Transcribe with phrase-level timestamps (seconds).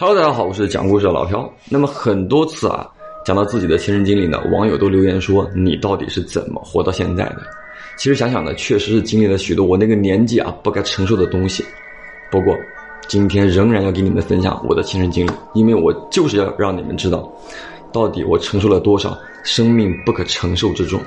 [0.00, 1.52] Hello，大家好，我是讲故事的老朴。
[1.68, 2.88] 那么很多次啊，
[3.24, 7.38] 讲到自己的亲身经历呢，网友都留言说你到底是怎么活到现在的？
[7.96, 11.64] 其实想想呢，确实是经历了许多我那个年纪啊不该承受的东西。
[12.30, 12.56] 不过，
[13.08, 17.28] 今天仍然要给你们分享我的亲身经历，因为我就是要让你们知道，
[17.92, 21.00] 到底我承受了多少生命不可承受之重。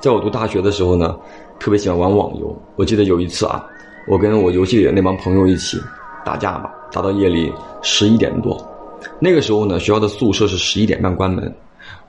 [0.00, 1.16] 在我读大学的时候呢，
[1.60, 2.52] 特别喜欢玩网游。
[2.74, 3.64] 我记得有一次啊，
[4.08, 5.80] 我跟我游戏里的那帮朋友一起
[6.24, 7.52] 打架吧，打到夜里
[7.82, 8.56] 十一点多。
[9.18, 11.52] 那个时候呢，学校的宿舍是十一点半关门。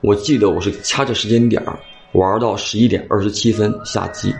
[0.00, 1.78] 我记得我是掐着时间点儿
[2.12, 4.34] 玩到十一点二十七分下机，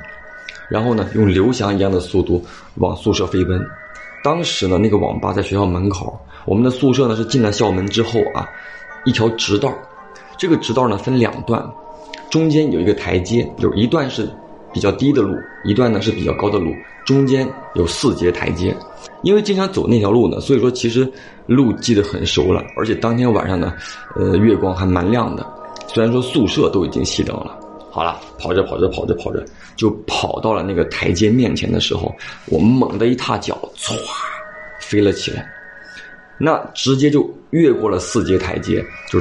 [0.69, 2.45] 然后呢，用刘翔一样的速度
[2.77, 3.65] 往宿舍飞奔。
[4.25, 8.49] 当时呢，那个网吧在学校门口，我们的宿舍呢是进了校门之后啊，
[9.05, 9.73] 一条直道。
[10.37, 11.63] 这个直道呢分两段。
[12.31, 14.29] 中间有一个台阶，有一段是
[14.73, 16.75] 比较低的路，一段呢是比较高的路，
[17.05, 18.75] 中间有四节台阶。
[19.23, 21.11] 因为经常走那条路呢，所以说其实
[21.47, 22.65] 路记得很熟了。
[22.77, 23.75] 而且当天晚上呢，
[24.17, 25.47] 呃，月光还蛮亮的。
[25.89, 27.59] 虽然说宿舍都已经熄灯了，
[27.91, 29.45] 好了，跑着跑着跑着跑着，
[29.77, 32.15] 就跑到了那个台阶面前的时候，
[32.47, 33.95] 我猛地一踏脚，唰，
[34.81, 35.47] 飞了起来，
[36.39, 39.21] 那直接就越过了四节台阶，就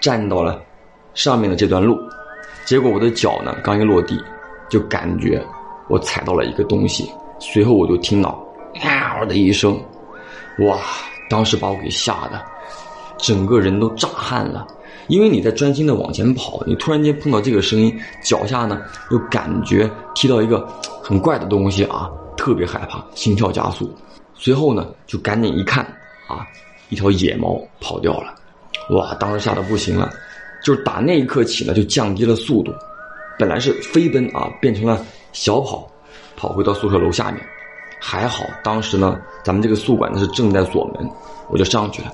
[0.00, 0.62] 站到了
[1.14, 1.98] 上面的这段路。
[2.66, 4.22] 结果我的脚呢，刚一落地，
[4.70, 5.44] 就感觉
[5.88, 8.42] 我踩到了一个东西，随后我就听到
[8.80, 9.78] “嗷”的一声，
[10.60, 10.78] 哇！
[11.28, 12.40] 当时把我给吓得，
[13.18, 14.66] 整个人都炸汗了。
[15.08, 20.66] 因为你在专心的往前跑，你突然间碰到这个声音，脚下呢又感觉踢到一个
[21.02, 23.92] 很怪的东西啊，特别害怕，心跳加速。
[24.34, 25.84] 随后呢，就赶紧一看
[26.28, 26.46] 啊，
[26.88, 28.34] 一条野猫跑掉了，
[28.90, 29.14] 哇！
[29.14, 30.10] 当时吓得不行了。
[30.62, 32.72] 就是打那一刻起呢，就降低了速度，
[33.40, 35.02] 本来是飞奔啊，变成了
[35.32, 35.90] 小跑，
[36.36, 37.40] 跑回到宿舍楼下面。
[37.98, 41.10] 还好当时呢，咱们这个宿管呢是正在锁门，
[41.48, 42.12] 我就上去了。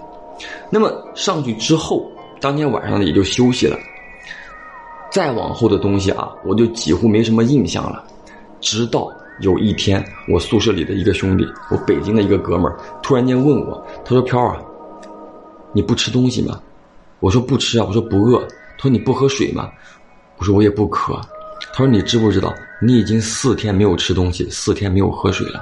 [0.70, 2.08] 那么上去之后，
[2.41, 3.77] 当天晚上呢也就休息了。
[5.10, 8.04] 再往后的东西啊，我就几乎没什么印象了。
[8.60, 14.56] 直到有一天，我宿舍里的一个兄弟，我北京的一个哥们儿，突然间问我，他说：“飘啊，
[15.72, 16.60] 你不吃东西吗？”
[17.19, 18.41] 我说不吃啊，我说不饿。
[18.78, 19.70] 他说你不喝水吗？
[20.38, 21.20] 我说我也不渴。
[21.72, 25.60] 他说你知不知道，你已经四天没有吃东西，四天没有喝水了。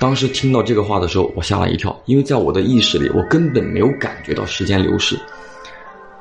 [0.00, 5.16] 当时听到这个话的时候，我吓了一跳，因为在我的意识里，我根本没有感觉到时间流逝。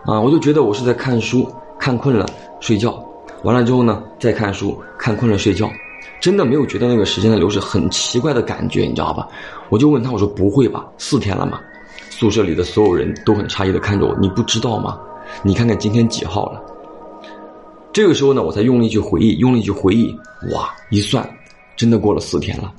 [0.05, 1.49] 啊，我就觉得我是在看书，
[1.79, 2.25] 看困了
[2.59, 3.03] 睡觉，
[3.43, 5.69] 完了之后呢再看书，看困了睡觉，
[6.21, 9.27] 真的没有觉得那个时间的流逝，很奇怪的感觉，你知道吧？
[9.69, 11.59] 我就问他，我说不会吧，四天了嘛？
[12.09, 14.99] 宿舍里的所有人都很诧异的看着我，你不知道吗？
[15.43, 16.61] 你看看今天几号了？
[17.97, 20.15] 这个时候呢，我才用力去回忆，用力去回忆，
[20.53, 21.27] 哇，一算，
[21.75, 22.71] 真的过了四天了，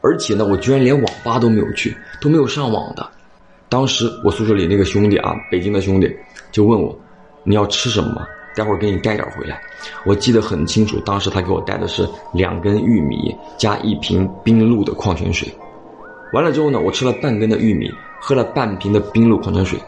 [0.00, 3.08] 而且呢，我居然连网吧都没有去，都没有上网的。
[3.68, 6.12] 当时我宿舍里那个兄弟啊，北京的兄弟，
[6.50, 6.92] 就问我，
[7.44, 8.26] 你要吃什么吗？
[8.56, 9.62] 待会儿给你带点回来。
[10.04, 12.04] 我记得很清楚，当时他给我带的是
[12.34, 15.48] 两根玉米加一瓶冰露的矿泉水。
[16.32, 17.88] 完了之后呢，我吃了半根的玉米。
[18.20, 19.78] 喝了半瓶的冰露矿泉水，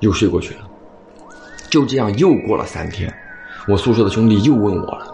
[0.00, 0.60] 又睡过去了。
[1.68, 3.14] 就这样又过了三天，
[3.68, 5.06] 我宿舍的兄弟又问我了：“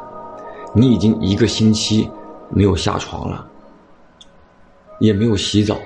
[0.76, 2.08] 你已经一个星期
[2.50, 3.46] 没有下床了，
[4.98, 5.78] 也没有洗澡，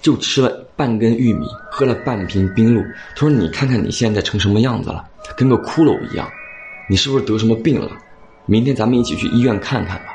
[0.00, 2.82] 就吃了半根玉米，喝了半瓶冰露。”
[3.14, 5.04] 他说：“你看看你现在成什么样子了，
[5.36, 6.26] 跟个骷髅一样，
[6.88, 7.90] 你是不是得什么病了？
[8.46, 10.14] 明天咱们一起去医院看看吧。”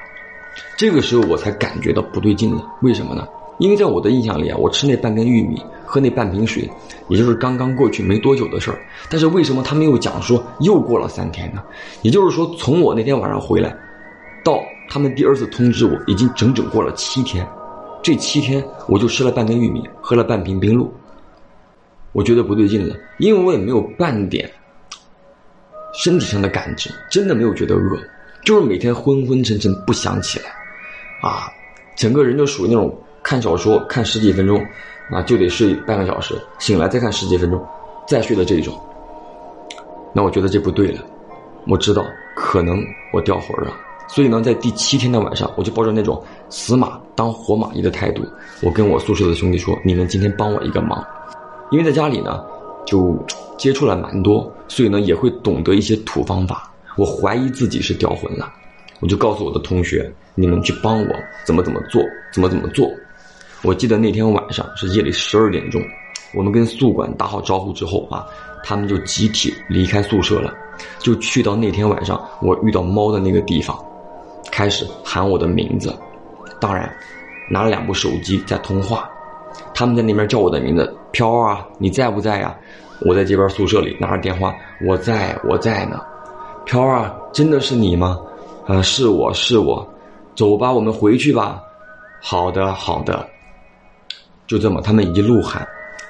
[0.76, 3.28] 这个时候我才感觉到不对劲了，为什么呢？
[3.60, 6.68] 因为在我的印象里啊，我吃那半根玉米，喝那半瓶水，
[7.10, 8.80] 也就是刚刚过去没多久的事儿。
[9.10, 11.62] 但是为什么他没有讲说又过了三天呢？
[12.02, 13.76] 也就是说，从我那天晚上回来，
[14.46, 17.46] 到他们第二次通知我，已经整整过了七天。
[18.02, 20.90] 这七天我就吃了半根玉米，喝了半瓶冰露。
[22.14, 24.50] 我觉得不对劲了，因为我也没有半点
[25.94, 28.00] 身体上的感知，真的没有觉得饿，
[28.46, 30.50] 就是每天昏昏沉沉不想起来，
[31.22, 31.52] 啊，
[31.98, 32.98] 整个人就属于那种。
[33.24, 34.64] 看小说看十几分钟，
[35.12, 37.64] 啊，就得睡半个小时，醒来再看十几分钟，
[38.08, 38.74] 再睡的这一种。
[40.14, 41.04] 那我觉得这不对了，
[41.68, 42.04] 我知道
[42.36, 42.84] 可能
[43.14, 43.72] 我掉魂了，
[44.08, 48.24] 所以呢，在第七天的晚上，我就抱着那种死马当活马医的态度，
[48.62, 51.06] 我跟我宿舍的兄弟说：“你们今天帮我一个忙，
[51.70, 52.44] 因为在家里呢，
[52.86, 53.16] 就
[53.58, 56.72] 接触了蛮多，所以呢也会懂得一些土方法。
[56.96, 58.52] 我怀疑自己是掉魂了，
[59.00, 62.02] 我就告诉我的同学，你们去帮我怎么怎么做，
[62.34, 62.90] 怎么怎么做。”
[63.62, 65.82] 我记得那天晚上是夜里十二点钟，
[66.34, 68.26] 我们跟宿管打好招呼之后啊，
[68.64, 70.54] 他们就集体离开宿舍了，
[71.00, 73.78] 就去到那天晚上我遇到猫的那个地方，
[74.50, 75.94] 开始喊我的名字，
[76.60, 76.90] 当然，
[77.50, 79.10] 拿了两部手机在通话。
[79.74, 82.56] 他们在那边叫我的名字，飘啊，你在不在呀？
[83.02, 86.00] 我在这边宿舍里拿着电话，我在我在呢。
[86.66, 88.20] 飘啊，真的是你吗？
[88.68, 89.86] 啊，是我是我，
[90.36, 91.62] 走吧，我们回去吧。
[92.22, 93.28] 好的好的，
[94.50, 95.66] 就这么，他们一路喊，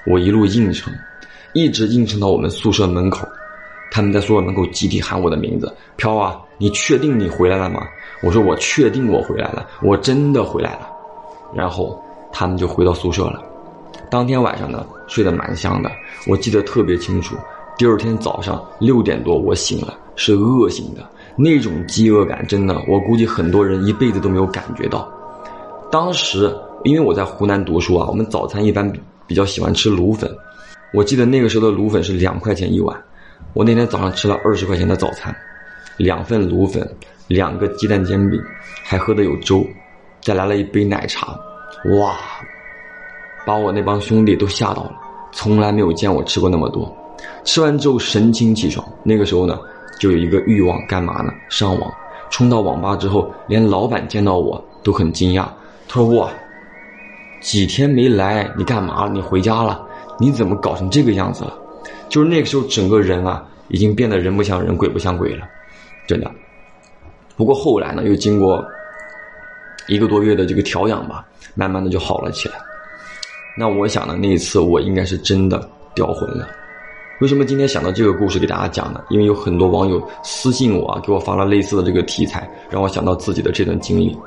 [0.08, 0.94] 我一路应承，
[1.52, 3.28] 一直应承到我们宿舍门口。
[3.92, 7.82] 他们在宿舍门口集体喊我的名字，飘啊，你确定你回来了吗？
[8.24, 10.88] 我说我确定我回来了，我真的回来了。
[11.54, 12.02] 然后
[12.32, 13.44] 他们就回到宿舍了。
[14.10, 15.92] 当天晚上呢，睡得蛮香的，
[16.26, 17.36] 我记得特别清楚。
[17.78, 25.12] 第二天早上六点多我醒了，是饿醒的，那种饥饿感真的，我估计很多人一辈子都没有感觉到。
[25.92, 28.92] 当时因为我在湖南读书啊，我们早餐一般
[29.28, 30.30] 比较喜欢吃卤粉，
[30.94, 32.96] 我记得那个时候的卤粉是两块钱一碗。
[33.54, 35.36] 我那天早上吃了二十块钱的早餐，
[35.98, 36.88] 两份卤粉，
[37.28, 38.40] 两个鸡蛋煎饼，
[38.84, 39.66] 还喝的有粥，
[40.22, 41.38] 再来了一杯奶茶，
[42.00, 42.16] 哇，
[43.46, 44.92] 把我那帮兄弟都吓到了，
[45.32, 46.96] 从来没有见我吃过那么多。
[47.44, 49.60] 吃完之后神清气爽，那个时候呢，
[50.00, 51.34] 就有一个欲望干嘛呢？
[51.50, 51.94] 上网，
[52.30, 55.46] 冲到网吧之后，连老板见到我都很惊讶，
[55.88, 56.30] 他说：“哇，
[57.40, 59.10] 几天没来，你干嘛？
[59.12, 59.82] 你回家了？
[60.20, 61.58] 你怎么搞成这个样子了？”
[62.10, 65.48] 就是那个时候，整个人啊，已经变得人不像人，鬼不像鬼了，
[66.08, 66.30] 真的。
[67.38, 68.66] 不过后来呢，又经过
[69.88, 71.26] 一个多月的这个调养吧，
[71.56, 72.56] 慢慢的就好了起来。
[73.58, 76.48] 那我想呢，那一次我应该是真的掉魂了。
[77.22, 79.04] 为什么今天想到这个故事给大家讲呢？
[79.10, 84.18] 因为有很多网友私信我啊，给我发了类似的这个题材，让我想到自己的这段经历。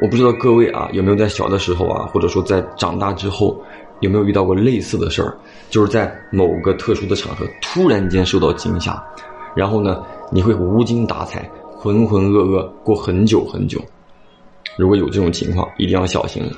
[0.00, 3.62] 我不知道各位啊，有没有在小的时候啊，或者说在长大之后。
[4.00, 5.36] 有没有遇到过类似的事儿？
[5.68, 8.98] 就是在某个特殊的场合突然间受到惊吓，
[9.54, 10.02] 然后呢，
[10.32, 13.78] 你会无精打采、浑浑噩噩过很久很久。
[14.78, 16.52] 如果有这种情况，一定要小心了。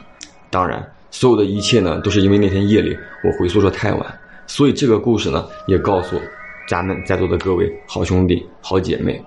[0.51, 4.21] 当然，所有的一切呢，都是因为那天夜里我回宿舍太晚。
[4.47, 6.17] 所以这个故事呢，也告诉
[6.69, 9.21] 咱们在座的各位好兄弟、好姐妹，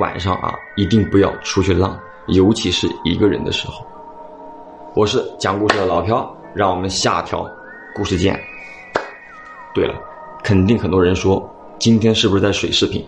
[0.00, 1.96] 晚上啊，一定不要出去浪，
[2.28, 3.84] 尤其是一个人的时候。
[4.94, 6.36] 我是讲故事的老朴。
[6.52, 7.48] 让我们下条
[7.94, 8.36] 故事见。
[9.72, 9.94] 对了，
[10.42, 13.06] 肯定很多人说今天是不是在水视频？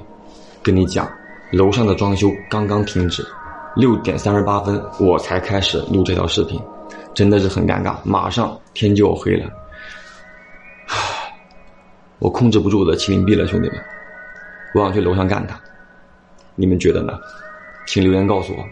[0.62, 1.10] 跟你讲，
[1.50, 3.26] 楼上的装修刚刚停止，
[3.74, 6.62] 六点三十八分我才开始录这条视频，
[7.12, 9.50] 真的是很尴尬，马上天就要黑了。
[12.20, 13.84] 我控制不住我的麒麟臂了，兄弟们，
[14.76, 15.60] 我想去楼上干他，
[16.54, 17.18] 你们觉得呢？
[17.88, 18.64] 请留言告诉我。